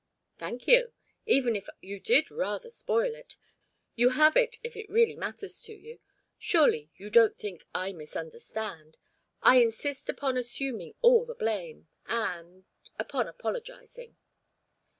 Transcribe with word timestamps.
"Thank 0.39 0.65
you 0.67 0.93
even 1.27 1.55
if 1.55 1.69
you 1.79 1.99
did 1.99 2.31
rather 2.31 2.71
spoil 2.71 3.13
it. 3.13 3.37
You 3.95 4.09
have 4.09 4.35
it, 4.35 4.55
if 4.63 4.75
it 4.75 4.89
really 4.89 5.15
matters 5.15 5.61
to 5.65 5.73
you. 5.75 5.99
Surely, 6.39 6.89
you 6.95 7.11
don't 7.11 7.37
think 7.37 7.67
I 7.75 7.91
misunderstand. 7.93 8.97
I 9.43 9.57
insist 9.57 10.09
upon 10.09 10.37
assuming 10.37 10.95
all 11.03 11.23
the 11.27 11.35
blame 11.35 11.87
and 12.07 12.65
upon 12.97 13.27
apologising." 13.27 14.17